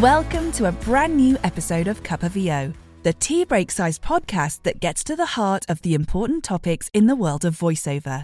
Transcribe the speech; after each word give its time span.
Welcome 0.00 0.52
to 0.52 0.66
a 0.66 0.72
brand 0.72 1.16
new 1.16 1.36
episode 1.42 1.88
of 1.88 2.04
Cuppa 2.04 2.30
VO, 2.30 2.72
the 3.02 3.14
tea 3.14 3.44
break 3.44 3.72
sized 3.72 4.00
podcast 4.00 4.62
that 4.62 4.78
gets 4.78 5.02
to 5.02 5.16
the 5.16 5.26
heart 5.26 5.64
of 5.68 5.82
the 5.82 5.94
important 5.94 6.44
topics 6.44 6.88
in 6.94 7.08
the 7.08 7.16
world 7.16 7.44
of 7.44 7.58
voiceover. 7.58 8.22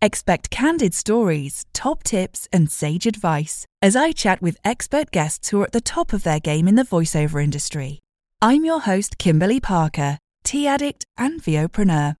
Expect 0.00 0.50
candid 0.50 0.94
stories, 0.94 1.64
top 1.72 2.02
tips, 2.02 2.48
and 2.52 2.68
sage 2.68 3.06
advice 3.06 3.64
as 3.80 3.94
I 3.94 4.10
chat 4.10 4.42
with 4.42 4.56
expert 4.64 5.12
guests 5.12 5.50
who 5.50 5.60
are 5.60 5.66
at 5.66 5.70
the 5.70 5.80
top 5.80 6.12
of 6.12 6.24
their 6.24 6.40
game 6.40 6.66
in 6.66 6.74
the 6.74 6.82
voiceover 6.82 7.40
industry. 7.40 8.00
I'm 8.40 8.64
your 8.64 8.80
host, 8.80 9.16
Kimberly 9.16 9.60
Parker, 9.60 10.18
tea 10.42 10.66
addict 10.66 11.04
and 11.16 11.40
VOpreneur. 11.40 12.16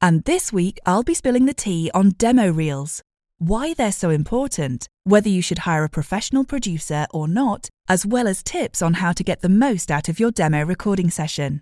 And 0.00 0.22
this 0.26 0.52
week, 0.52 0.78
I'll 0.86 1.02
be 1.02 1.14
spilling 1.14 1.46
the 1.46 1.54
tea 1.54 1.90
on 1.92 2.10
demo 2.10 2.52
reels, 2.52 3.02
why 3.48 3.74
they're 3.74 3.92
so 3.92 4.10
important, 4.10 4.88
whether 5.04 5.28
you 5.28 5.42
should 5.42 5.60
hire 5.60 5.84
a 5.84 5.88
professional 5.88 6.44
producer 6.44 7.06
or 7.12 7.28
not, 7.28 7.68
as 7.88 8.06
well 8.06 8.26
as 8.26 8.42
tips 8.42 8.80
on 8.80 8.94
how 8.94 9.12
to 9.12 9.22
get 9.22 9.42
the 9.42 9.48
most 9.48 9.90
out 9.90 10.08
of 10.08 10.18
your 10.18 10.30
demo 10.30 10.64
recording 10.64 11.10
session. 11.10 11.60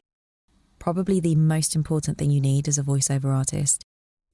Probably 0.78 1.18
the 1.18 1.34
most 1.34 1.74
important 1.74 2.18
thing 2.18 2.30
you 2.30 2.40
need 2.40 2.68
as 2.68 2.78
a 2.78 2.82
voiceover 2.82 3.36
artist. 3.36 3.84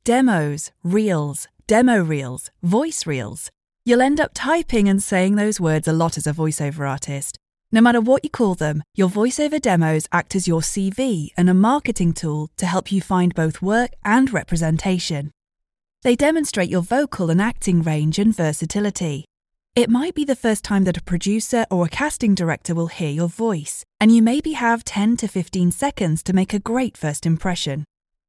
Demos, 0.04 0.72
reels, 0.82 1.48
demo 1.66 2.02
reels, 2.02 2.50
voice 2.62 3.06
reels. 3.06 3.50
You'll 3.84 4.02
end 4.02 4.20
up 4.20 4.32
typing 4.34 4.88
and 4.88 5.02
saying 5.02 5.36
those 5.36 5.60
words 5.60 5.88
a 5.88 5.92
lot 5.92 6.18
as 6.18 6.26
a 6.26 6.34
voiceover 6.34 6.88
artist. 6.88 7.38
No 7.72 7.80
matter 7.80 8.00
what 8.00 8.24
you 8.24 8.30
call 8.30 8.54
them, 8.54 8.82
your 8.94 9.08
voiceover 9.08 9.60
demos 9.60 10.06
act 10.12 10.34
as 10.36 10.48
your 10.48 10.60
CV 10.60 11.28
and 11.36 11.48
a 11.48 11.54
marketing 11.54 12.12
tool 12.12 12.50
to 12.56 12.66
help 12.66 12.92
you 12.92 13.00
find 13.00 13.34
both 13.34 13.62
work 13.62 13.92
and 14.04 14.32
representation. 14.32 15.30
They 16.02 16.14
demonstrate 16.14 16.70
your 16.70 16.82
vocal 16.82 17.28
and 17.28 17.42
acting 17.42 17.82
range 17.82 18.20
and 18.20 18.34
versatility. 18.34 19.24
It 19.74 19.90
might 19.90 20.14
be 20.14 20.24
the 20.24 20.36
first 20.36 20.62
time 20.62 20.84
that 20.84 20.96
a 20.96 21.02
producer 21.02 21.66
or 21.70 21.86
a 21.86 21.88
casting 21.88 22.34
director 22.34 22.74
will 22.74 22.86
hear 22.86 23.10
your 23.10 23.28
voice, 23.28 23.84
and 24.00 24.14
you 24.14 24.22
maybe 24.22 24.52
have 24.52 24.84
10 24.84 25.16
to 25.18 25.28
15 25.28 25.72
seconds 25.72 26.22
to 26.22 26.32
make 26.32 26.54
a 26.54 26.60
great 26.60 26.96
first 26.96 27.26
impression. 27.26 27.84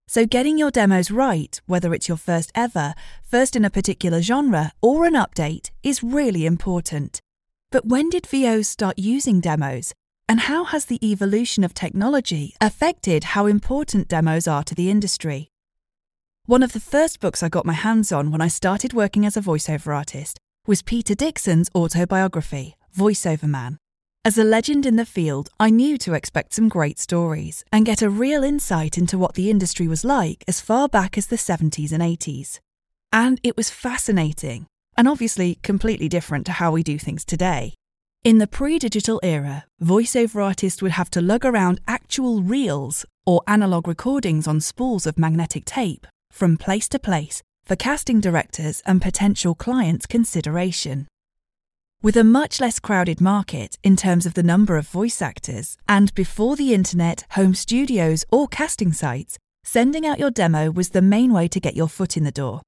So, 0.07 0.25
getting 0.25 0.57
your 0.57 0.71
demos 0.71 1.11
right, 1.11 1.61
whether 1.67 1.93
it's 1.93 2.07
your 2.07 2.17
first 2.17 2.51
ever, 2.55 2.95
first 3.23 3.55
in 3.55 3.63
a 3.63 3.69
particular 3.69 4.21
genre, 4.21 4.71
or 4.81 5.05
an 5.05 5.13
update, 5.13 5.69
is 5.83 6.03
really 6.03 6.47
important. 6.47 7.19
But 7.71 7.85
when 7.85 8.09
did 8.09 8.25
VOs 8.25 8.67
start 8.67 8.97
using 8.97 9.39
demos? 9.39 9.93
And 10.27 10.41
how 10.41 10.63
has 10.63 10.85
the 10.85 10.99
evolution 11.07 11.63
of 11.63 11.75
technology 11.75 12.55
affected 12.59 13.23
how 13.35 13.45
important 13.45 14.07
demos 14.07 14.47
are 14.47 14.63
to 14.63 14.73
the 14.73 14.89
industry? 14.89 15.49
One 16.49 16.63
of 16.63 16.73
the 16.73 16.79
first 16.79 17.19
books 17.19 17.43
I 17.43 17.47
got 17.49 17.67
my 17.67 17.73
hands 17.73 18.11
on 18.11 18.31
when 18.31 18.41
I 18.41 18.47
started 18.47 18.91
working 18.91 19.23
as 19.23 19.37
a 19.37 19.39
voiceover 19.39 19.95
artist 19.95 20.39
was 20.65 20.81
Peter 20.81 21.13
Dickson's 21.13 21.69
autobiography, 21.75 22.75
Voiceover 22.97 23.43
Man. 23.43 23.77
As 24.25 24.35
a 24.35 24.43
legend 24.43 24.87
in 24.87 24.95
the 24.95 25.05
field, 25.05 25.49
I 25.59 25.69
knew 25.69 25.95
to 25.99 26.15
expect 26.15 26.55
some 26.55 26.67
great 26.67 26.97
stories 26.97 27.63
and 27.71 27.85
get 27.85 28.01
a 28.01 28.09
real 28.09 28.43
insight 28.43 28.97
into 28.97 29.15
what 29.15 29.35
the 29.35 29.51
industry 29.51 29.87
was 29.87 30.03
like 30.03 30.43
as 30.47 30.59
far 30.59 30.89
back 30.89 31.19
as 31.19 31.27
the 31.27 31.35
70s 31.35 31.91
and 31.91 32.01
80s. 32.01 32.57
And 33.13 33.39
it 33.43 33.55
was 33.55 33.69
fascinating, 33.69 34.65
and 34.97 35.07
obviously 35.07 35.59
completely 35.61 36.09
different 36.09 36.47
to 36.47 36.53
how 36.53 36.71
we 36.71 36.81
do 36.81 36.97
things 36.97 37.23
today. 37.23 37.75
In 38.23 38.39
the 38.39 38.47
pre 38.47 38.79
digital 38.79 39.19
era, 39.21 39.65
voiceover 39.79 40.43
artists 40.43 40.81
would 40.81 40.93
have 40.93 41.11
to 41.11 41.21
lug 41.21 41.45
around 41.45 41.79
actual 41.87 42.41
reels 42.41 43.05
or 43.23 43.43
analog 43.45 43.87
recordings 43.87 44.47
on 44.47 44.59
spools 44.61 45.05
of 45.05 45.19
magnetic 45.19 45.63
tape 45.65 46.07
from 46.31 46.57
place 46.57 46.87
to 46.89 46.99
place 46.99 47.41
for 47.65 47.75
casting 47.75 48.19
directors 48.19 48.81
and 48.85 49.01
potential 49.01 49.53
clients' 49.53 50.07
consideration. 50.07 51.07
With 52.01 52.15
a 52.15 52.23
much 52.23 52.61
less 52.61 52.79
crowded 52.79 53.19
market 53.19 53.77
in 53.83 53.95
terms 53.95 54.25
of 54.25 54.33
the 54.33 54.41
number 54.41 54.77
of 54.77 54.87
voice 54.87 55.21
actors, 55.21 55.77
and 55.87 56.13
before 56.15 56.55
the 56.55 56.73
internet, 56.73 57.25
home 57.31 57.53
studios, 57.53 58.23
or 58.31 58.47
casting 58.47 58.93
sites, 58.93 59.37
sending 59.63 60.07
out 60.07 60.17
your 60.17 60.31
demo 60.31 60.71
was 60.71 60.89
the 60.89 61.01
main 61.01 61.33
way 61.33 61.47
to 61.49 61.59
get 61.59 61.75
your 61.75 61.89
foot 61.89 62.15
in 62.15 62.23
the 62.23 62.31
door. 62.31 62.61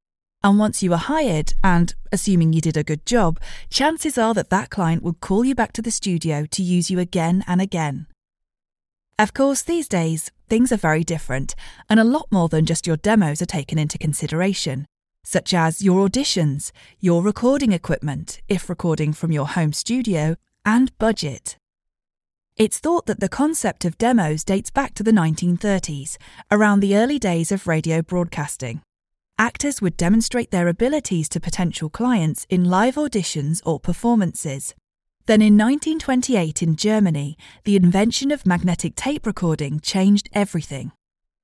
And 0.43 0.59
once 0.59 0.83
you 0.83 0.89
were 0.89 0.97
hired, 0.97 1.53
and 1.63 1.95
assuming 2.11 2.51
you 2.51 2.61
did 2.61 2.75
a 2.75 2.83
good 2.83 3.05
job, 3.05 3.39
chances 3.69 4.17
are 4.17 4.33
that 4.33 4.49
that 4.49 4.69
client 4.69 5.01
would 5.01 5.21
call 5.21 5.45
you 5.45 5.55
back 5.55 5.71
to 5.73 5.81
the 5.81 5.91
studio 5.91 6.45
to 6.51 6.61
use 6.61 6.91
you 6.91 6.99
again 6.99 7.43
and 7.47 7.61
again. 7.61 8.07
Of 9.21 9.35
course, 9.35 9.61
these 9.61 9.87
days, 9.87 10.31
things 10.49 10.71
are 10.71 10.77
very 10.77 11.03
different, 11.03 11.53
and 11.87 11.99
a 11.99 12.03
lot 12.03 12.25
more 12.31 12.49
than 12.49 12.65
just 12.65 12.87
your 12.87 12.97
demos 12.97 13.39
are 13.39 13.45
taken 13.45 13.77
into 13.77 13.99
consideration, 13.99 14.87
such 15.23 15.53
as 15.53 15.83
your 15.83 16.09
auditions, 16.09 16.71
your 16.99 17.21
recording 17.21 17.71
equipment, 17.71 18.41
if 18.47 18.67
recording 18.67 19.13
from 19.13 19.31
your 19.31 19.45
home 19.45 19.73
studio, 19.73 20.37
and 20.65 20.97
budget. 20.97 21.55
It's 22.57 22.79
thought 22.79 23.05
that 23.05 23.19
the 23.19 23.29
concept 23.29 23.85
of 23.85 23.99
demos 23.99 24.43
dates 24.43 24.71
back 24.71 24.95
to 24.95 25.03
the 25.03 25.11
1930s, 25.11 26.17
around 26.49 26.79
the 26.79 26.97
early 26.97 27.19
days 27.19 27.51
of 27.51 27.67
radio 27.67 28.01
broadcasting. 28.01 28.81
Actors 29.37 29.83
would 29.83 29.97
demonstrate 29.97 30.49
their 30.49 30.67
abilities 30.67 31.29
to 31.29 31.39
potential 31.39 31.91
clients 31.91 32.47
in 32.49 32.63
live 32.65 32.95
auditions 32.95 33.61
or 33.67 33.79
performances. 33.79 34.73
Then 35.27 35.41
in 35.41 35.55
1928 35.55 36.63
in 36.63 36.75
Germany, 36.75 37.37
the 37.63 37.75
invention 37.75 38.31
of 38.31 38.45
magnetic 38.45 38.95
tape 38.95 39.27
recording 39.27 39.79
changed 39.79 40.27
everything. 40.33 40.91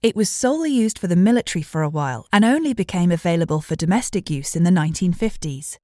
It 0.01 0.15
was 0.15 0.29
solely 0.29 0.71
used 0.71 0.97
for 0.97 1.07
the 1.07 1.15
military 1.15 1.61
for 1.61 1.83
a 1.83 1.89
while 1.89 2.27
and 2.33 2.43
only 2.43 2.73
became 2.73 3.11
available 3.11 3.61
for 3.61 3.75
domestic 3.75 4.29
use 4.29 4.55
in 4.55 4.63
the 4.63 4.71
1950s. 4.71 5.77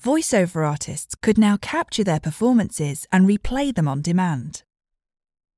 Voiceover 0.00 0.66
artists 0.66 1.14
could 1.20 1.38
now 1.38 1.56
capture 1.56 2.04
their 2.04 2.20
performances 2.20 3.06
and 3.10 3.26
replay 3.28 3.74
them 3.74 3.88
on 3.88 4.00
demand. 4.00 4.62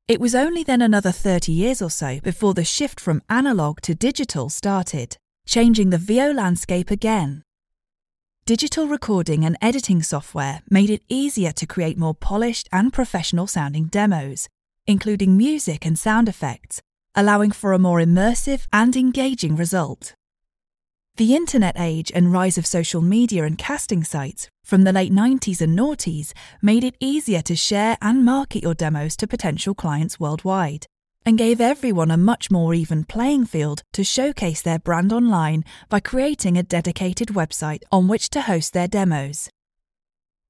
It 0.08 0.20
was 0.20 0.34
only 0.34 0.62
then 0.62 0.82
another 0.82 1.12
30 1.12 1.52
years 1.52 1.80
or 1.80 1.90
so 1.90 2.20
before 2.20 2.54
the 2.54 2.64
shift 2.64 3.00
from 3.00 3.22
analog 3.28 3.80
to 3.82 3.94
digital 3.94 4.48
started, 4.48 5.16
changing 5.46 5.90
the 5.90 5.98
VO 5.98 6.32
landscape 6.32 6.90
again 6.90 7.44
digital 8.44 8.88
recording 8.88 9.44
and 9.44 9.56
editing 9.62 10.02
software 10.02 10.62
made 10.68 10.90
it 10.90 11.02
easier 11.08 11.52
to 11.52 11.66
create 11.66 11.96
more 11.96 12.14
polished 12.14 12.68
and 12.72 12.92
professional 12.92 13.46
sounding 13.46 13.84
demos, 13.84 14.48
including 14.84 15.36
music 15.36 15.86
and 15.86 15.96
sound 15.96 16.28
effects, 16.28 16.82
allowing 17.14 17.52
for 17.52 17.72
a 17.72 17.78
more 17.78 18.00
immersive 18.00 18.66
and 18.72 18.96
engaging 18.96 19.54
result. 19.54 20.14
The 21.18 21.36
internet 21.36 21.76
age 21.78 22.10
and 22.14 22.32
rise 22.32 22.58
of 22.58 22.66
social 22.66 23.00
media 23.00 23.44
and 23.44 23.56
casting 23.56 24.02
sites 24.02 24.48
from 24.64 24.82
the 24.82 24.92
late 24.92 25.12
90s 25.12 25.60
and 25.60 25.78
noughties 25.78 26.32
made 26.60 26.82
it 26.82 26.96
easier 26.98 27.42
to 27.42 27.54
share 27.54 27.96
and 28.02 28.24
market 28.24 28.62
your 28.62 28.74
demos 28.74 29.16
to 29.18 29.28
potential 29.28 29.74
clients 29.74 30.18
worldwide 30.18 30.86
and 31.24 31.38
gave 31.38 31.60
everyone 31.60 32.10
a 32.10 32.16
much 32.16 32.50
more 32.50 32.74
even 32.74 33.04
playing 33.04 33.46
field 33.46 33.82
to 33.92 34.04
showcase 34.04 34.62
their 34.62 34.78
brand 34.78 35.12
online 35.12 35.64
by 35.88 36.00
creating 36.00 36.56
a 36.56 36.62
dedicated 36.62 37.28
website 37.28 37.82
on 37.90 38.08
which 38.08 38.30
to 38.30 38.42
host 38.42 38.72
their 38.72 38.88
demos. 38.88 39.50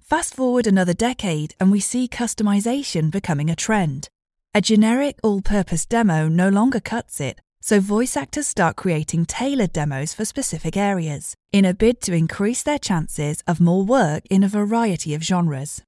Fast 0.00 0.34
forward 0.34 0.66
another 0.66 0.94
decade, 0.94 1.54
and 1.58 1.70
we 1.70 1.80
see 1.80 2.06
customization 2.06 3.10
becoming 3.10 3.48
a 3.48 3.56
trend. 3.56 4.08
A 4.54 4.60
generic 4.60 5.18
all 5.22 5.40
purpose 5.40 5.86
demo 5.86 6.28
no 6.28 6.48
longer 6.48 6.80
cuts 6.80 7.20
it, 7.20 7.40
so 7.62 7.80
voice 7.80 8.16
actors 8.16 8.46
start 8.46 8.76
creating 8.76 9.24
tailored 9.24 9.72
demos 9.72 10.12
for 10.12 10.24
specific 10.24 10.76
areas, 10.76 11.34
in 11.52 11.64
a 11.64 11.72
bid 11.72 12.00
to 12.02 12.12
increase 12.12 12.62
their 12.62 12.78
chances 12.78 13.42
of 13.46 13.60
more 13.60 13.84
work 13.84 14.24
in 14.28 14.42
a 14.42 14.48
variety 14.48 15.14
of 15.14 15.22
genres. 15.22 15.82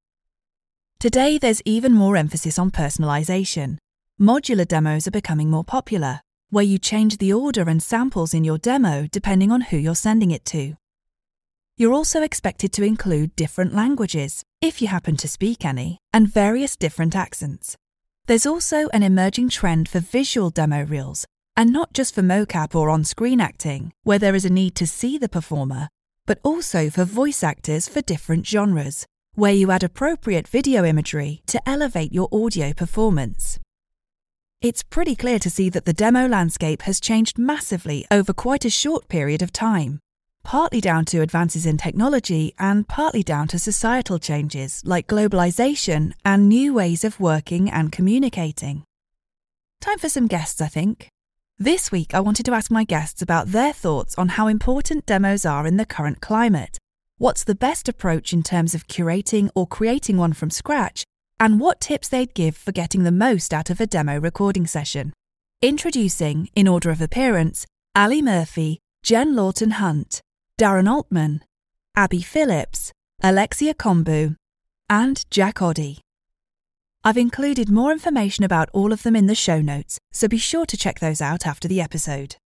Today, 0.97 1.37
there's 1.37 1.61
even 1.65 1.93
more 1.93 2.15
emphasis 2.15 2.57
on 2.57 2.71
personalization, 2.71 3.77
Modular 4.19 4.65
demos 4.65 5.09
are 5.09 5.11
becoming 5.11 5.49
more 5.49 5.65
popular, 5.65 6.21
where 6.49 6.63
you 6.63 6.77
change 6.77 7.17
the 7.17 7.33
order 7.33 7.67
and 7.67 7.83
samples 7.83 8.33
in 8.33 8.45
your 8.45 8.57
demo 8.57 9.09
depending 9.11 9.51
on 9.51 9.59
who 9.59 9.75
you're 9.75 9.93
sending 9.93 10.31
it 10.31 10.45
to. 10.45 10.75
You're 11.75 11.91
also 11.91 12.21
expected 12.21 12.71
to 12.73 12.83
include 12.85 13.35
different 13.35 13.75
languages, 13.75 14.45
if 14.61 14.81
you 14.81 14.87
happen 14.87 15.17
to 15.17 15.27
speak 15.27 15.65
any, 15.65 15.99
and 16.13 16.31
various 16.31 16.77
different 16.77 17.13
accents. 17.13 17.75
There's 18.25 18.45
also 18.45 18.87
an 18.93 19.03
emerging 19.03 19.49
trend 19.49 19.89
for 19.89 19.99
visual 19.99 20.49
demo 20.49 20.85
reels, 20.85 21.25
and 21.57 21.73
not 21.73 21.91
just 21.91 22.15
for 22.15 22.21
mocap 22.21 22.73
or 22.73 22.89
on 22.89 23.03
screen 23.03 23.41
acting, 23.41 23.91
where 24.03 24.19
there 24.19 24.33
is 24.33 24.45
a 24.45 24.49
need 24.49 24.75
to 24.75 24.87
see 24.87 25.17
the 25.17 25.27
performer, 25.27 25.89
but 26.25 26.39
also 26.41 26.89
for 26.89 27.03
voice 27.03 27.43
actors 27.43 27.89
for 27.89 27.99
different 27.99 28.47
genres, 28.47 29.05
where 29.33 29.51
you 29.51 29.71
add 29.71 29.83
appropriate 29.83 30.47
video 30.47 30.85
imagery 30.85 31.41
to 31.47 31.61
elevate 31.67 32.13
your 32.13 32.29
audio 32.31 32.71
performance. 32.71 33.59
It's 34.61 34.83
pretty 34.83 35.15
clear 35.15 35.37
to 35.39 35.49
see 35.49 35.69
that 35.69 35.85
the 35.85 35.93
demo 35.93 36.27
landscape 36.27 36.83
has 36.83 36.99
changed 36.99 37.37
massively 37.37 38.05
over 38.09 38.33
quite 38.33 38.65
a 38.65 38.69
short 38.69 39.07
period 39.07 39.41
of 39.41 39.53
time, 39.53 39.99
partly 40.43 40.81
down 40.81 41.05
to 41.05 41.21
advances 41.21 41.65
in 41.65 41.77
technology 41.77 42.53
and 42.57 42.87
partly 42.87 43.21
down 43.21 43.47
to 43.49 43.59
societal 43.59 44.17
changes 44.17 44.81
like 44.85 45.07
globalization 45.07 46.13
and 46.23 46.49
new 46.49 46.73
ways 46.73 47.03
of 47.03 47.19
working 47.19 47.69
and 47.69 47.91
communicating. 47.91 48.83
Time 49.81 49.99
for 49.99 50.09
some 50.09 50.25
guests, 50.25 50.61
I 50.61 50.67
think. 50.67 51.09
This 51.59 51.91
week, 51.91 52.13
I 52.13 52.19
wanted 52.19 52.45
to 52.47 52.53
ask 52.53 52.71
my 52.71 52.83
guests 52.83 53.21
about 53.21 53.47
their 53.47 53.71
thoughts 53.71 54.17
on 54.17 54.29
how 54.29 54.47
important 54.47 55.05
demos 55.05 55.45
are 55.45 55.67
in 55.67 55.77
the 55.77 55.85
current 55.85 56.21
climate. 56.21 56.77
What's 57.17 57.43
the 57.43 57.55
best 57.55 57.87
approach 57.87 58.33
in 58.33 58.41
terms 58.41 58.73
of 58.73 58.87
curating 58.87 59.49
or 59.53 59.67
creating 59.67 60.17
one 60.17 60.33
from 60.33 60.49
scratch? 60.49 61.03
And 61.39 61.59
what 61.59 61.81
tips 61.81 62.07
they'd 62.07 62.33
give 62.33 62.55
for 62.55 62.71
getting 62.71 63.03
the 63.03 63.11
most 63.11 63.53
out 63.53 63.69
of 63.69 63.81
a 63.81 63.87
demo 63.87 64.17
recording 64.17 64.65
session. 64.65 65.11
Introducing, 65.61 66.49
in 66.55 66.67
order 66.67 66.91
of 66.91 67.01
appearance, 67.01 67.65
Ally 67.93 68.21
Murphy, 68.21 68.79
Jen 69.03 69.35
Lawton 69.35 69.71
Hunt, 69.71 70.21
Darren 70.57 70.89
Altman, 70.89 71.43
Abi 71.95 72.21
Philips, 72.21 72.93
Alexia 73.21 73.73
Kombou, 73.73 74.35
and 74.89 75.25
Jack 75.29 75.55
Oddie. 75.55 75.99
I've 77.03 77.17
included 77.17 77.69
more 77.69 77.91
information 77.91 78.45
about 78.45 78.69
all 78.73 78.93
of 78.93 79.03
them 79.03 79.15
in 79.15 79.27
the 79.27 79.35
show 79.35 79.61
notes, 79.61 79.99
so 80.11 80.27
be 80.27 80.37
sure 80.37 80.65
to 80.65 80.77
check 80.77 80.99
those 80.99 81.21
out 81.21 81.45
after 81.45 81.67
the 81.67 81.81
episode. 81.81 82.37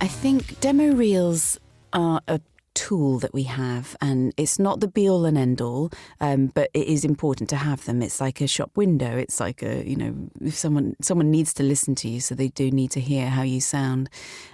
I 0.00 0.08
think 0.08 0.58
demo 0.60 0.94
reels 0.94 1.60
are 1.92 2.22
a 2.28 2.40
tool 2.72 3.18
that 3.18 3.34
we 3.34 3.42
have, 3.42 3.94
and 4.00 4.32
it's 4.38 4.58
not 4.58 4.80
the 4.80 4.88
be 4.88 5.06
all 5.06 5.26
and 5.26 5.36
end 5.36 5.60
all, 5.60 5.90
um, 6.20 6.46
but 6.46 6.70
it 6.72 6.86
is 6.86 7.04
important 7.04 7.50
to 7.50 7.56
have 7.56 7.84
them. 7.84 8.00
It's 8.00 8.22
like 8.22 8.40
a 8.40 8.46
shop 8.46 8.70
window. 8.74 9.18
It's 9.18 9.38
like 9.38 9.62
a 9.62 9.86
you 9.86 9.96
know, 9.96 10.14
if 10.40 10.54
someone 10.54 10.96
someone 11.02 11.30
needs 11.30 11.52
to 11.54 11.62
listen 11.62 11.94
to 11.96 12.08
you, 12.08 12.20
so 12.20 12.34
they 12.34 12.48
do 12.48 12.70
need 12.70 12.90
to 12.92 13.00
hear 13.00 13.28
how 13.28 13.42
you 13.42 13.60
sound. 13.60 14.08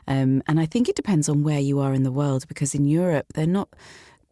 Um, 0.09 0.43
and 0.49 0.59
I 0.59 0.67
think 0.67 0.89
it 0.89 0.97
depends 0.97 1.29
on 1.29 1.45
where 1.45 1.61
you 1.61 1.79
are 1.79 1.95
in 1.95 2.03
the 2.03 2.11
world, 2.11 2.49
because 2.49 2.75
in 2.75 2.85
Europe 2.85 3.27
they're 3.35 3.47
not. 3.47 3.69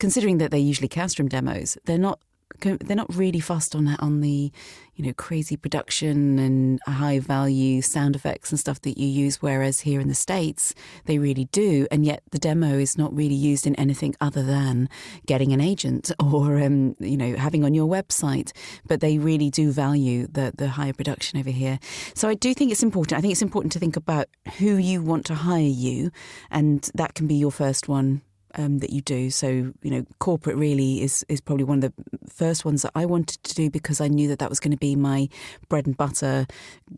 Considering 0.00 0.38
that 0.38 0.50
they're 0.50 0.58
usually 0.58 0.88
Castrum 0.88 1.28
demos, 1.28 1.78
they're 1.84 1.98
not 1.98 2.18
they're 2.60 2.96
not 2.96 3.14
really 3.14 3.40
fussed 3.40 3.74
on 3.74 3.88
on 4.00 4.20
the 4.20 4.52
you 4.94 5.04
know 5.06 5.12
crazy 5.14 5.56
production 5.56 6.38
and 6.38 6.80
high 6.86 7.18
value 7.18 7.80
sound 7.80 8.14
effects 8.14 8.50
and 8.50 8.60
stuff 8.60 8.80
that 8.82 8.98
you 8.98 9.06
use 9.06 9.40
whereas 9.40 9.80
here 9.80 10.00
in 10.00 10.08
the 10.08 10.14
states 10.14 10.74
they 11.06 11.18
really 11.18 11.46
do. 11.46 11.86
And 11.90 12.04
yet 12.04 12.22
the 12.30 12.38
demo 12.38 12.78
is 12.78 12.98
not 12.98 13.14
really 13.14 13.34
used 13.34 13.66
in 13.66 13.74
anything 13.76 14.14
other 14.20 14.42
than 14.42 14.88
getting 15.26 15.52
an 15.52 15.60
agent 15.60 16.10
or 16.20 16.60
um, 16.60 16.96
you 16.98 17.16
know 17.16 17.36
having 17.36 17.64
on 17.64 17.74
your 17.74 17.88
website. 17.88 18.52
But 18.86 19.00
they 19.00 19.18
really 19.18 19.50
do 19.50 19.72
value 19.72 20.26
the 20.26 20.52
the 20.56 20.68
higher 20.68 20.92
production 20.92 21.38
over 21.38 21.50
here. 21.50 21.78
So 22.14 22.28
I 22.28 22.34
do 22.34 22.54
think 22.54 22.70
it's 22.70 22.82
important. 22.82 23.18
I 23.18 23.20
think 23.20 23.32
it's 23.32 23.42
important 23.42 23.72
to 23.72 23.78
think 23.78 23.96
about 23.96 24.28
who 24.58 24.76
you 24.76 25.02
want 25.02 25.26
to 25.26 25.34
hire 25.34 25.62
you 25.62 26.10
and 26.50 26.88
that 26.94 27.14
can 27.14 27.26
be 27.26 27.34
your 27.34 27.52
first 27.52 27.88
one 27.88 28.22
um, 28.54 28.78
that 28.78 28.90
you 28.90 29.00
do. 29.00 29.30
So 29.30 29.48
you 29.48 29.90
know, 29.90 30.04
corporate 30.18 30.56
really 30.56 31.02
is 31.02 31.24
is 31.28 31.40
probably 31.40 31.64
one 31.64 31.82
of 31.82 31.92
the 31.92 31.92
first 32.28 32.64
ones 32.64 32.82
that 32.82 32.92
I 32.94 33.06
wanted 33.06 33.42
to 33.42 33.54
do 33.54 33.70
because 33.70 34.00
I 34.00 34.08
knew 34.08 34.28
that 34.28 34.38
that 34.38 34.48
was 34.48 34.60
going 34.60 34.72
to 34.72 34.78
be 34.78 34.96
my 34.96 35.28
bread 35.68 35.86
and 35.86 35.96
butter, 35.96 36.46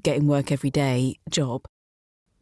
getting 0.03 0.27
work 0.27 0.53
every 0.53 0.71
day 0.71 1.17
job. 1.31 1.67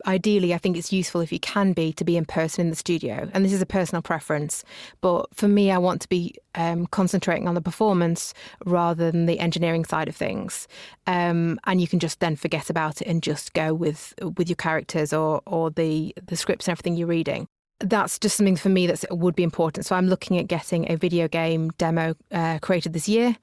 Ideally, 0.04 0.52
I 0.52 0.58
think 0.58 0.76
it's 0.76 0.92
useful 0.92 1.20
if 1.20 1.32
you 1.32 1.38
can 1.38 1.74
be 1.74 1.92
to 1.92 2.04
be 2.04 2.16
in 2.16 2.24
person 2.24 2.62
in 2.62 2.70
the 2.70 2.76
studio, 2.76 3.30
and 3.32 3.44
this 3.44 3.52
is 3.52 3.62
a 3.62 3.66
personal 3.66 4.02
preference. 4.02 4.64
But 5.00 5.26
for 5.32 5.46
me, 5.46 5.70
I 5.70 5.78
want 5.78 6.02
to 6.02 6.08
be 6.08 6.34
um, 6.56 6.86
concentrating 6.86 7.46
on 7.46 7.54
the 7.54 7.60
performance 7.60 8.34
rather 8.64 9.12
than 9.12 9.26
the 9.26 9.38
engineering 9.38 9.84
side 9.84 10.08
of 10.08 10.16
things. 10.16 10.66
Um, 11.06 11.60
and 11.64 11.80
you 11.80 11.86
can 11.86 12.00
just 12.00 12.18
then 12.18 12.34
forget 12.34 12.68
about 12.68 13.00
it 13.00 13.06
and 13.06 13.22
just 13.22 13.52
go 13.52 13.74
with 13.74 14.12
with 14.36 14.48
your 14.48 14.56
characters 14.56 15.12
or 15.12 15.40
or 15.46 15.70
the 15.70 16.12
the 16.26 16.36
scripts 16.36 16.66
and 16.66 16.72
everything 16.72 16.96
you're 16.96 17.06
reading 17.06 17.46
that's 17.82 18.18
just 18.18 18.36
something 18.36 18.56
for 18.56 18.68
me 18.68 18.86
that 18.86 19.04
would 19.10 19.34
be 19.34 19.42
important. 19.42 19.86
So 19.86 19.96
I'm 19.96 20.08
looking 20.08 20.38
at 20.38 20.46
getting 20.46 20.90
a 20.90 20.96
video 20.96 21.28
game 21.28 21.70
demo 21.78 22.14
uh, 22.30 22.58
created 22.60 22.92
this 22.92 23.08
year, 23.08 23.36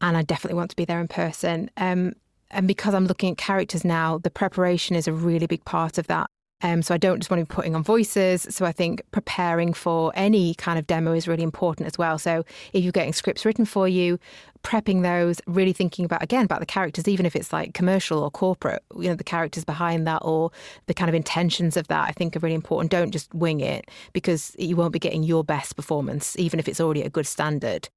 and 0.00 0.16
I 0.16 0.22
definitely 0.22 0.56
want 0.56 0.70
to 0.70 0.76
be 0.76 0.84
there 0.84 1.00
in 1.00 1.08
person. 1.08 1.70
Um, 1.76 2.14
and 2.50 2.68
because 2.68 2.94
I'm 2.94 3.06
looking 3.06 3.32
at 3.32 3.38
characters 3.38 3.84
now, 3.84 4.18
the 4.18 4.30
preparation 4.30 4.96
is 4.96 5.08
a 5.08 5.12
really 5.12 5.46
big 5.46 5.64
part 5.64 5.98
of 5.98 6.06
that. 6.06 6.28
Um, 6.62 6.82
so 6.82 6.94
I 6.94 6.98
don't 6.98 7.18
just 7.18 7.30
want 7.30 7.40
to 7.40 7.44
be 7.44 7.54
putting 7.54 7.74
on 7.74 7.82
voices. 7.82 8.46
So 8.48 8.64
I 8.64 8.72
think 8.72 9.02
preparing 9.10 9.74
for 9.74 10.12
any 10.14 10.54
kind 10.54 10.78
of 10.78 10.86
demo 10.86 11.12
is 11.12 11.28
really 11.28 11.42
important 11.42 11.86
as 11.86 11.98
well. 11.98 12.18
So 12.18 12.44
if 12.72 12.82
you're 12.82 12.92
getting 12.92 13.12
scripts 13.12 13.44
written 13.44 13.66
for 13.66 13.86
you, 13.86 14.18
prepping 14.62 15.02
those, 15.02 15.40
really 15.46 15.74
thinking 15.74 16.06
about 16.06 16.22
again 16.22 16.44
about 16.44 16.60
the 16.60 16.66
characters, 16.66 17.06
even 17.06 17.26
if 17.26 17.36
it's 17.36 17.52
like 17.52 17.74
commercial 17.74 18.22
or 18.22 18.30
corporate, 18.30 18.82
you 18.96 19.08
know, 19.08 19.14
the 19.14 19.24
characters 19.24 19.64
behind 19.64 20.06
that 20.06 20.20
or 20.22 20.50
the 20.86 20.94
kind 20.94 21.08
of 21.08 21.14
intentions 21.14 21.76
of 21.76 21.86
that, 21.88 22.08
I 22.08 22.12
think 22.12 22.34
are 22.34 22.40
really 22.40 22.54
important. 22.54 22.90
Don't 22.90 23.10
just 23.10 23.32
wing 23.34 23.60
it 23.60 23.90
because 24.12 24.56
you 24.58 24.74
won't 24.74 24.92
be 24.92 24.98
getting 24.98 25.22
your 25.22 25.44
best 25.44 25.76
performance, 25.76 26.34
even 26.38 26.58
if 26.58 26.66
it's 26.66 26.80
already 26.80 27.02
a 27.02 27.10
good 27.10 27.26
standard. 27.26 27.88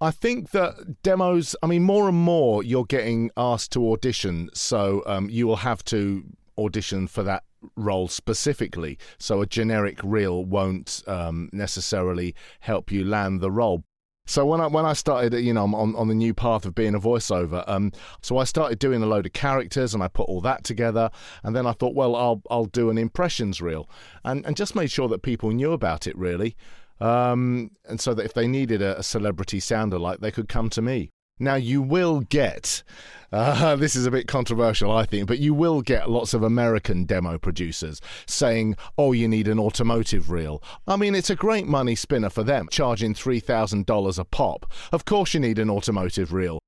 I 0.00 0.10
think 0.10 0.50
that 0.50 1.02
demos, 1.02 1.56
I 1.62 1.66
mean, 1.68 1.82
more 1.82 2.08
and 2.08 2.18
more 2.18 2.62
you're 2.62 2.84
getting 2.84 3.30
asked 3.36 3.72
to 3.72 3.92
audition, 3.92 4.50
so 4.52 5.02
um, 5.06 5.30
you 5.30 5.46
will 5.46 5.56
have 5.56 5.82
to 5.86 6.24
audition 6.58 7.06
for 7.06 7.22
that 7.22 7.44
role 7.76 8.08
specifically. 8.08 8.98
So 9.18 9.40
a 9.40 9.46
generic 9.46 10.00
reel 10.02 10.44
won't 10.44 11.02
um, 11.06 11.48
necessarily 11.52 12.34
help 12.60 12.92
you 12.92 13.04
land 13.04 13.40
the 13.40 13.50
role. 13.50 13.84
So 14.28 14.44
when 14.44 14.60
I 14.60 14.66
when 14.66 14.84
I 14.84 14.92
started, 14.92 15.34
you 15.34 15.54
know, 15.54 15.64
on 15.64 15.94
on 15.94 16.08
the 16.08 16.14
new 16.14 16.34
path 16.34 16.66
of 16.66 16.74
being 16.74 16.96
a 16.96 17.00
voiceover, 17.00 17.62
um, 17.68 17.92
so 18.22 18.38
I 18.38 18.44
started 18.44 18.80
doing 18.80 19.02
a 19.02 19.06
load 19.06 19.24
of 19.24 19.32
characters 19.32 19.94
and 19.94 20.02
I 20.02 20.08
put 20.08 20.28
all 20.28 20.40
that 20.40 20.64
together, 20.64 21.10
and 21.44 21.54
then 21.54 21.64
I 21.64 21.72
thought, 21.72 21.94
well, 21.94 22.16
I'll 22.16 22.42
I'll 22.50 22.66
do 22.66 22.90
an 22.90 22.98
impressions 22.98 23.60
reel, 23.60 23.88
and 24.24 24.44
and 24.44 24.56
just 24.56 24.74
made 24.74 24.90
sure 24.90 25.08
that 25.08 25.22
people 25.22 25.50
knew 25.52 25.70
about 25.70 26.08
it 26.08 26.18
really, 26.18 26.56
um, 27.00 27.70
and 27.88 28.00
so 28.00 28.14
that 28.14 28.24
if 28.24 28.34
they 28.34 28.48
needed 28.48 28.82
a, 28.82 28.98
a 28.98 29.02
celebrity 29.04 29.60
sounder 29.60 29.98
like, 29.98 30.18
they 30.18 30.32
could 30.32 30.48
come 30.48 30.70
to 30.70 30.82
me. 30.82 31.10
Now, 31.38 31.56
you 31.56 31.82
will 31.82 32.20
get, 32.20 32.82
uh, 33.30 33.76
this 33.76 33.94
is 33.94 34.06
a 34.06 34.10
bit 34.10 34.26
controversial, 34.26 34.90
I 34.90 35.04
think, 35.04 35.26
but 35.26 35.38
you 35.38 35.52
will 35.52 35.82
get 35.82 36.10
lots 36.10 36.32
of 36.32 36.42
American 36.42 37.04
demo 37.04 37.38
producers 37.38 38.00
saying, 38.26 38.76
oh, 38.96 39.12
you 39.12 39.28
need 39.28 39.46
an 39.46 39.58
automotive 39.58 40.30
reel. 40.30 40.62
I 40.86 40.96
mean, 40.96 41.14
it's 41.14 41.30
a 41.30 41.36
great 41.36 41.66
money 41.66 41.94
spinner 41.94 42.30
for 42.30 42.42
them, 42.42 42.68
charging 42.70 43.12
$3,000 43.12 44.18
a 44.18 44.24
pop. 44.24 44.72
Of 44.92 45.04
course, 45.04 45.34
you 45.34 45.40
need 45.40 45.58
an 45.58 45.68
automotive 45.68 46.32
reel. 46.32 46.58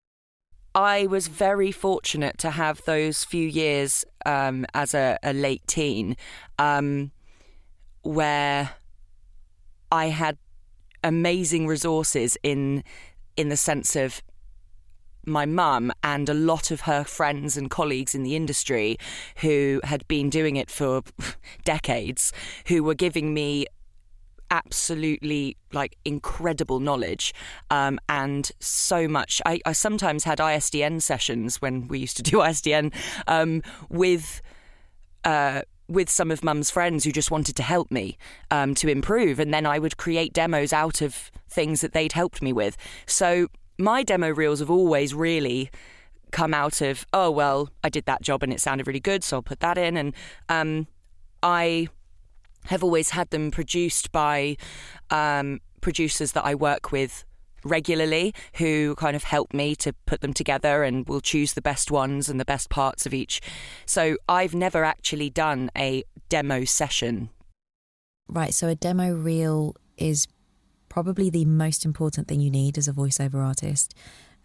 I 0.74 1.06
was 1.06 1.28
very 1.28 1.72
fortunate 1.72 2.36
to 2.38 2.50
have 2.50 2.84
those 2.84 3.24
few 3.24 3.48
years 3.48 4.04
um, 4.26 4.66
as 4.74 4.92
a, 4.94 5.18
a, 5.22 5.32
late 5.32 5.66
teen 5.66 6.14
um, 6.58 7.10
where 8.02 8.70
I 9.90 10.06
had 10.06 10.36
amazing 11.02 11.66
resources 11.66 12.36
in 12.42 12.84
in 13.36 13.48
the 13.48 13.56
sense 13.56 13.96
of 13.96 14.20
my 15.28 15.46
mum 15.46 15.92
and 16.02 16.28
a 16.28 16.34
lot 16.34 16.70
of 16.70 16.82
her 16.82 17.04
friends 17.04 17.56
and 17.56 17.70
colleagues 17.70 18.14
in 18.14 18.22
the 18.22 18.36
industry 18.36 18.96
who 19.38 19.80
had 19.84 20.06
been 20.08 20.30
doing 20.30 20.56
it 20.56 20.70
for 20.70 21.02
decades, 21.64 22.32
who 22.66 22.82
were 22.82 22.94
giving 22.94 23.34
me 23.34 23.66
absolutely 24.50 25.56
like 25.72 25.96
incredible 26.04 26.80
knowledge 26.80 27.34
um, 27.70 27.98
and 28.08 28.50
so 28.60 29.06
much. 29.06 29.42
I, 29.44 29.60
I, 29.66 29.72
sometimes 29.72 30.24
had 30.24 30.38
ISDN 30.38 31.02
sessions 31.02 31.60
when 31.60 31.88
we 31.88 31.98
used 31.98 32.16
to 32.16 32.22
do 32.22 32.36
ISDN 32.38 32.94
um, 33.26 33.62
with. 33.88 34.42
Uh, 35.24 35.62
with 35.90 36.10
some 36.10 36.30
of 36.30 36.44
mum's 36.44 36.70
friends 36.70 37.04
who 37.04 37.10
just 37.10 37.30
wanted 37.30 37.56
to 37.56 37.62
help 37.62 37.90
me 37.90 38.18
um, 38.50 38.74
to 38.74 38.88
improve. 38.88 39.40
And 39.40 39.54
then 39.54 39.64
I 39.64 39.78
would 39.78 39.96
create 39.96 40.34
demos 40.34 40.70
out 40.70 41.00
of 41.00 41.30
things 41.48 41.80
that 41.80 41.94
they'd 41.94 42.12
helped 42.12 42.42
me 42.42 42.52
with. 42.52 42.76
So 43.06 43.48
my 43.78 44.02
demo 44.02 44.28
reels 44.30 44.60
have 44.60 44.70
always 44.70 45.14
really 45.14 45.70
come 46.30 46.52
out 46.52 46.80
of 46.80 47.06
oh 47.12 47.30
well 47.30 47.70
I 47.82 47.88
did 47.88 48.04
that 48.04 48.22
job 48.22 48.42
and 48.42 48.52
it 48.52 48.60
sounded 48.60 48.86
really 48.86 49.00
good 49.00 49.24
so 49.24 49.38
I'll 49.38 49.42
put 49.42 49.60
that 49.60 49.78
in 49.78 49.96
and 49.96 50.14
um, 50.48 50.86
I 51.42 51.88
have 52.66 52.84
always 52.84 53.10
had 53.10 53.30
them 53.30 53.50
produced 53.50 54.12
by 54.12 54.56
um, 55.10 55.60
producers 55.80 56.32
that 56.32 56.44
I 56.44 56.54
work 56.54 56.92
with 56.92 57.24
regularly 57.64 58.34
who 58.54 58.94
kind 58.96 59.16
of 59.16 59.24
help 59.24 59.52
me 59.52 59.74
to 59.76 59.92
put 60.06 60.20
them 60.20 60.32
together 60.32 60.82
and 60.82 61.08
will 61.08 61.20
choose 61.20 61.54
the 61.54 61.62
best 61.62 61.90
ones 61.90 62.28
and 62.28 62.38
the 62.38 62.44
best 62.44 62.70
parts 62.70 63.06
of 63.06 63.14
each. 63.14 63.40
So 63.86 64.16
I've 64.28 64.54
never 64.54 64.84
actually 64.84 65.30
done 65.30 65.70
a 65.76 66.04
demo 66.28 66.64
session. 66.64 67.30
Right, 68.28 68.52
so 68.52 68.68
a 68.68 68.74
demo 68.74 69.12
reel 69.12 69.74
is 69.96 70.26
probably 70.88 71.30
the 71.30 71.44
most 71.44 71.84
important 71.84 72.28
thing 72.28 72.40
you 72.40 72.50
need 72.50 72.78
as 72.78 72.88
a 72.88 72.92
voiceover 72.92 73.44
artist. 73.44 73.94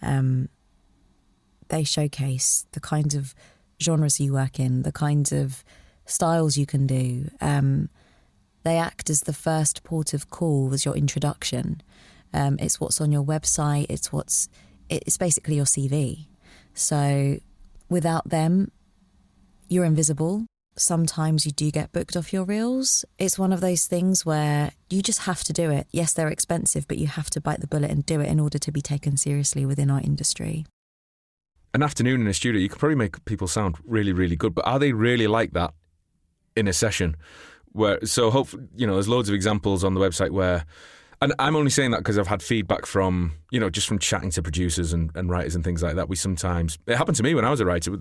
Um, 0.02 0.50
they 1.70 1.84
showcase 1.84 2.66
the 2.74 2.80
kinds 2.80 3.16
of 3.16 3.34
genres 3.82 4.20
you 4.20 4.34
work 4.34 4.60
in, 4.60 4.84
the 4.84 4.92
kinds 4.92 5.32
of 5.32 5.64
styles 6.06 6.58
you 6.58 6.66
can 6.66 6.86
do. 6.86 7.30
Um, 7.42 7.90
they 8.64 8.78
act 8.78 9.10
as 9.10 9.22
the 9.22 9.34
first 9.34 9.84
port 9.84 10.14
of 10.14 10.30
call, 10.30 10.74
as 10.74 10.86
your 10.86 10.96
introduction. 10.96 11.82
Um, 12.34 12.58
it's 12.60 12.80
what's 12.80 13.02
on 13.02 13.12
your 13.12 13.24
website. 13.24 13.88
It's 13.90 14.12
what's 14.12 14.50
it's 14.90 15.18
basically 15.18 15.56
your 15.56 15.66
CV. 15.66 16.28
So 16.74 17.40
without 17.90 18.30
them, 18.30 18.72
you're 19.70 19.86
invisible 19.86 20.46
sometimes 20.76 21.46
you 21.46 21.52
do 21.52 21.72
get 21.72 21.92
booked 21.92 22.16
off 22.16 22.34
your 22.34 22.44
reels. 22.44 23.06
It's 23.18 23.40
one 23.40 23.54
of 23.54 23.62
those 23.62 23.86
things 23.86 24.26
where 24.26 24.72
you 24.90 25.02
just 25.02 25.20
have 25.20 25.44
to 25.46 25.54
do 25.54 25.72
it. 25.72 25.88
Yes, 25.92 26.14
they're 26.14 26.30
expensive, 26.30 26.88
but 26.88 26.98
you 26.98 27.08
have 27.08 27.30
to 27.32 27.42
bite 27.42 27.62
the 27.62 27.68
bullet 27.68 27.92
and 27.92 28.06
do 28.06 28.20
it 28.22 28.28
in 28.28 28.40
order 28.40 28.58
to 28.60 28.72
be 28.72 28.82
taken 28.82 29.18
seriously 29.18 29.66
within 29.66 29.92
our 29.92 30.02
industry. 30.02 30.66
An 31.74 31.82
afternoon 31.82 32.22
in 32.22 32.28
a 32.28 32.34
studio, 32.34 32.62
you 32.62 32.70
could 32.70 32.80
probably 32.80 32.96
make 32.96 33.24
people 33.26 33.48
sound 33.48 33.78
really, 33.86 34.14
really 34.14 34.36
good, 34.36 34.54
but 34.54 34.66
are 34.68 34.80
they 34.80 34.94
really 34.94 35.28
like 35.28 35.54
that 35.54 35.74
in 36.56 36.68
a 36.68 36.74
session. 36.74 37.16
Where 37.72 38.04
so 38.06 38.30
hope 38.30 38.50
you 38.76 38.86
know 38.86 38.94
there's 38.94 39.10
loads 39.10 39.30
of 39.30 39.36
examples 39.36 39.84
on 39.84 39.94
the 39.94 40.00
website 40.00 40.32
where. 40.32 40.66
And 41.22 41.34
I'm 41.40 41.56
only 41.56 41.70
saying 41.70 41.92
that 41.92 42.00
because 42.00 42.18
I've 42.18 42.28
had 42.28 42.44
feedback 42.44 42.86
from, 42.86 43.32
you 43.50 43.58
know, 43.58 43.70
just 43.70 43.88
from 43.88 43.98
chatting 43.98 44.30
to 44.32 44.42
producers 44.42 44.92
and, 44.92 45.10
and 45.16 45.30
writers 45.30 45.56
and 45.56 45.64
things 45.64 45.82
like 45.82 45.96
that. 45.96 46.10
We 46.10 46.18
sometimes, 46.18 46.78
it 46.86 46.98
happened 46.98 47.16
to 47.16 47.24
me 47.24 47.34
when 47.34 47.46
I 47.46 47.50
was 47.50 47.62
a 47.62 47.66
writer. 47.66 47.98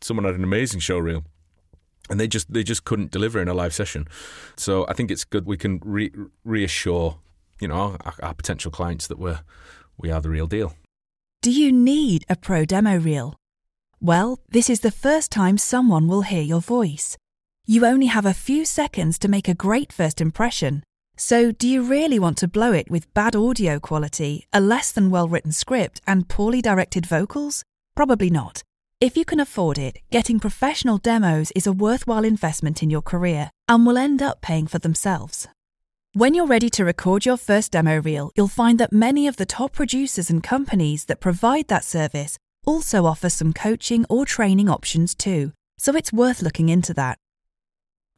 Someone 0.00 0.24
had 0.24 0.36
an 0.36 0.44
amazing 0.44 0.78
show 0.78 0.98
reel 0.98 1.24
and 2.10 2.20
they 2.20 2.28
just 2.28 2.52
they 2.52 2.62
just 2.62 2.84
couldn't 2.84 3.10
deliver 3.10 3.40
in 3.40 3.48
a 3.48 3.54
live 3.54 3.74
session. 3.74 4.06
So 4.56 4.86
I 4.88 4.92
think 4.92 5.10
it's 5.10 5.24
good 5.24 5.46
we 5.46 5.56
can 5.56 5.80
re- 5.84 6.12
reassure 6.44 7.18
you 7.60 7.68
know 7.68 7.96
our, 8.04 8.14
our, 8.22 8.34
potential 8.34 8.70
clients 8.70 9.06
that 9.06 9.18
we're 9.18 9.40
we 9.96 10.10
are 10.10 10.20
the 10.20 10.30
real 10.30 10.46
deal. 10.46 10.74
Do 11.42 11.50
you 11.50 11.72
need 11.72 12.24
a 12.28 12.36
pro 12.36 12.64
demo 12.64 12.98
reel? 12.98 13.36
Well, 14.00 14.38
this 14.48 14.68
is 14.68 14.80
the 14.80 14.90
first 14.90 15.30
time 15.30 15.56
someone 15.56 16.08
will 16.08 16.22
hear 16.22 16.42
your 16.42 16.60
voice. 16.60 17.16
You 17.66 17.86
only 17.86 18.06
have 18.06 18.26
a 18.26 18.34
few 18.34 18.66
seconds 18.66 19.18
to 19.20 19.28
make 19.28 19.48
a 19.48 19.54
great 19.54 19.92
first 19.92 20.20
impression. 20.20 20.82
So, 21.16 21.52
do 21.52 21.68
you 21.68 21.82
really 21.82 22.18
want 22.18 22.36
to 22.38 22.48
blow 22.48 22.72
it 22.72 22.90
with 22.90 23.12
bad 23.14 23.36
audio 23.36 23.78
quality, 23.78 24.46
a 24.52 24.60
less 24.60 24.90
than 24.90 25.10
well 25.10 25.28
written 25.28 25.52
script, 25.52 26.00
and 26.06 26.28
poorly 26.28 26.60
directed 26.60 27.06
vocals? 27.06 27.62
Probably 27.94 28.30
not. 28.30 28.62
If 29.04 29.18
you 29.18 29.26
can 29.26 29.38
afford 29.38 29.76
it, 29.76 29.98
getting 30.10 30.40
professional 30.40 30.96
demos 30.96 31.52
is 31.54 31.66
a 31.66 31.74
worthwhile 31.74 32.24
investment 32.24 32.82
in 32.82 32.88
your 32.88 33.02
career 33.02 33.50
and 33.68 33.84
will 33.84 33.98
end 33.98 34.22
up 34.22 34.40
paying 34.40 34.66
for 34.66 34.78
themselves. 34.78 35.46
When 36.14 36.32
you're 36.32 36.46
ready 36.46 36.70
to 36.70 36.86
record 36.86 37.26
your 37.26 37.36
first 37.36 37.72
demo 37.72 38.00
reel, 38.00 38.30
you'll 38.34 38.48
find 38.48 38.80
that 38.80 38.94
many 38.94 39.28
of 39.28 39.36
the 39.36 39.44
top 39.44 39.72
producers 39.72 40.30
and 40.30 40.42
companies 40.42 41.04
that 41.04 41.20
provide 41.20 41.68
that 41.68 41.84
service 41.84 42.38
also 42.64 43.04
offer 43.04 43.28
some 43.28 43.52
coaching 43.52 44.06
or 44.08 44.24
training 44.24 44.70
options 44.70 45.14
too, 45.14 45.52
so 45.76 45.94
it's 45.94 46.10
worth 46.10 46.40
looking 46.40 46.70
into 46.70 46.94
that. 46.94 47.18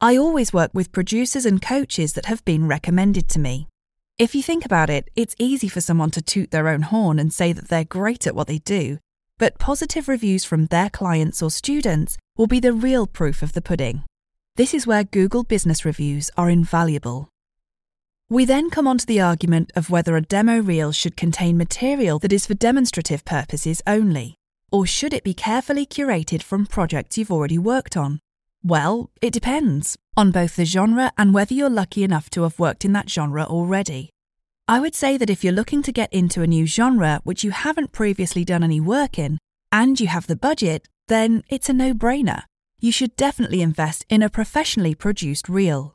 I 0.01 0.17
always 0.17 0.53
work 0.53 0.71
with 0.73 0.93
producers 0.93 1.45
and 1.45 1.61
coaches 1.61 2.13
that 2.13 2.27
have 2.27 2.45
been 2.45 2.69
recommended 2.69 3.29
to 3.31 3.41
me. 3.41 3.67
If 4.19 4.37
you 4.37 4.43
think 4.45 4.65
about 4.65 4.89
it, 4.89 5.09
it's 5.17 5.35
easy 5.37 5.67
for 5.67 5.81
someone 5.81 6.13
to 6.13 6.23
toot 6.23 6.53
their 6.53 6.69
own 6.69 6.83
horn 6.83 7.19
and 7.19 7.33
say 7.33 7.53
that 7.53 7.67
they're 7.67 7.83
great 7.83 8.25
at 8.29 8.37
what 8.37 8.47
they 8.47 8.59
do, 8.59 8.99
but 9.39 9.59
positive 9.59 10.09
reviews 10.09 10.45
from 10.45 10.67
their 10.67 10.89
clients 10.89 11.43
or 11.43 11.51
students 11.51 12.17
will 12.37 12.47
be 12.47 12.61
the 12.61 12.73
real 12.73 13.07
proof 13.07 13.43
of 13.43 13.53
the 13.53 13.63
pudding. 13.63 14.03
This 14.57 14.73
is 14.73 14.87
where 14.87 15.05
Google 15.05 15.45
Business 15.45 15.85
Reviews 15.85 16.31
are 16.37 16.49
invaluable. 16.49 17.29
We 18.29 18.45
then 18.45 18.71
come 18.71 18.89
on 18.89 18.99
to 18.99 19.07
the 19.07 19.21
argument 19.21 19.71
of 19.77 19.91
whether 19.91 20.17
a 20.17 20.23
demo 20.23 20.59
reel 20.59 20.91
should 20.91 21.17
contain 21.17 21.57
material 21.57 22.19
that 22.21 22.33
is 22.33 22.47
for 22.47 22.55
demonstrative 22.55 23.25
purposes 23.25 23.83
only, 23.87 24.35
or 24.73 24.87
should 24.87 25.13
it 25.13 25.23
be 25.23 25.35
carefully 25.35 25.87
curated 25.87 26.43
from 26.43 26.67
projects 26.67 27.17
you've 27.17 27.31
already 27.31 27.59
worked 27.59 27.97
on? 27.97 28.19
Well, 28.65 29.11
it 29.23 29.33
depends 29.33 29.97
on 30.17 30.33
both 30.33 30.57
the 30.57 30.65
genre 30.65 31.13
and 31.17 31.33
whether 31.33 31.55
you're 31.55 31.71
lucky 31.71 32.03
enough 32.03 32.29
to 32.31 32.43
have 32.43 32.59
worked 32.59 32.85
in 32.85 32.93
that 32.95 33.09
genre 33.09 33.45
already. 33.45 34.11
I 34.69 34.81
would 34.81 34.97
say 34.97 35.17
that 35.17 35.31
if 35.31 35.45
you're 35.45 35.53
looking 35.53 35.81
to 35.85 35.93
get 35.93 36.13
into 36.13 36.43
a 36.43 36.47
new 36.47 36.67
genre 36.67 37.21
which 37.23 37.45
you 37.45 37.53
haven't 37.53 37.93
previously 37.93 38.45
done 38.45 38.65
any 38.65 38.81
work 38.81 39.17
in, 39.17 39.39
and 39.71 40.01
you 40.01 40.09
have 40.09 40.27
the 40.27 40.35
budget, 40.35 40.89
then 41.07 41.45
it's 41.49 41.69
a 41.69 41.73
no 41.73 41.95
brainer. 41.95 42.43
You 42.81 42.91
should 42.91 43.15
definitely 43.15 43.63
invest 43.63 44.05
in 44.09 44.23
a 44.23 44.29
professionally 44.29 44.97
produced 44.97 45.49
reel. 45.49 45.95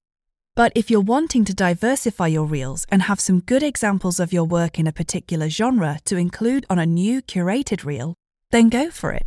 But 0.55 0.71
if 0.73 0.89
you're 0.89 1.01
wanting 1.01 1.43
to 1.45 1.53
diversify 1.53 2.27
your 2.27 2.45
reels 2.45 2.85
and 2.89 3.01
have 3.03 3.19
some 3.19 3.41
good 3.41 3.61
examples 3.61 4.21
of 4.21 4.31
your 4.31 4.45
work 4.45 4.79
in 4.79 4.87
a 4.87 4.93
particular 4.93 5.49
genre 5.49 5.99
to 6.05 6.15
include 6.15 6.65
on 6.69 6.79
a 6.79 6.85
new 6.85 7.21
curated 7.21 7.83
reel, 7.83 8.15
then 8.51 8.69
go 8.69 8.89
for 8.89 9.11
it. 9.11 9.25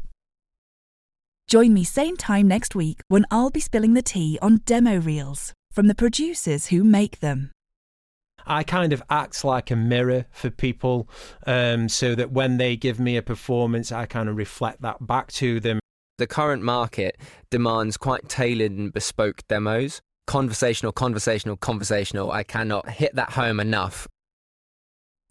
Join 1.49 1.75
me 1.75 1.85
same 1.85 2.17
time 2.17 2.49
next 2.49 2.75
week 2.75 3.03
when 3.09 3.27
I'll 3.31 3.51
be 3.51 3.61
spilling 3.61 3.93
the 3.93 4.03
tea 4.03 4.39
on 4.41 4.63
demo 4.65 4.99
reels 4.99 5.53
from 5.71 5.89
the 5.89 5.95
producers 5.95 6.69
who 6.69 6.83
make 6.83 7.21
them. 7.21 7.51
I 8.47 8.63
kind 8.63 8.93
of 8.93 9.03
act 9.11 9.45
like 9.45 9.71
a 9.71 9.77
mirror 9.77 10.27
for 10.31 10.51
people 10.51 11.09
um, 11.47 11.89
so 11.89 12.15
that 12.15 12.31
when 12.31 12.57
they 12.59 12.77
give 12.77 13.01
me 13.01 13.17
a 13.17 13.23
performance, 13.23 13.93
I 13.93 14.07
kind 14.07 14.29
of 14.29 14.37
reflect 14.37 14.83
that 14.83 15.07
back 15.07 15.33
to 15.33 15.61
them. 15.61 15.81
The 16.19 16.27
current 16.27 16.63
market 16.63 17.17
demands 17.51 17.97
quite 17.97 18.29
tailored 18.29 18.73
and 18.73 18.93
bespoke 18.93 19.43
demos. 19.49 20.01
Conversational, 20.27 20.93
conversational, 20.93 21.57
conversational. 21.57 22.31
I 22.31 22.45
cannot 22.45 22.89
hit 22.89 23.15
that 23.15 23.31
home 23.31 23.61
enough. 23.61 24.07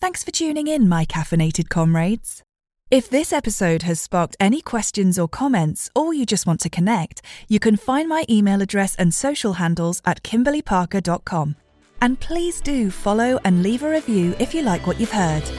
Thanks 0.01 0.24
for 0.24 0.32
tuning 0.32 0.67
in, 0.67 0.89
my 0.89 1.05
caffeinated 1.05 1.70
comrades. 1.70 2.43
If 2.91 3.10
this 3.10 3.34
episode 3.34 3.84
has 3.84 4.00
sparked 4.00 4.36
any 4.39 4.62
questions 4.62 5.17
or 5.17 5.27
comments, 5.27 5.89
or 5.96 6.13
you 6.13 6.25
just 6.25 6.46
want 6.46 6.60
to 6.60 6.70
connect, 6.70 7.22
you 7.48 7.60
can 7.60 7.77
find 7.77 8.08
my 8.08 8.25
email 8.29 8.62
address 8.62 8.96
and 8.96 9.13
social 9.13 9.53
handles 9.53 10.01
at 10.05 10.22
kimberlyparker.com. 10.22 11.55
And 12.04 12.20
please 12.20 12.60
do 12.60 12.92
follow 12.92 13.40
and 13.46 13.64
leave 13.64 13.82
a 13.82 13.90
review 13.90 14.36
if 14.38 14.54
you 14.54 14.62
like 14.62 14.86
what 14.86 15.00
you've 15.00 15.10
heard. 15.10 15.50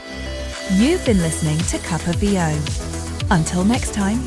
You've 0.73 1.03
been 1.03 1.17
listening 1.17 1.57
to 1.57 1.79
Cuppa 1.79 2.13
VO. 2.17 3.33
Until 3.35 3.65
next 3.65 3.95
time. 3.95 4.23